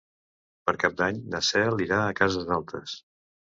[0.69, 2.99] Per Cap d'Any na Cel irà a Cases Altes.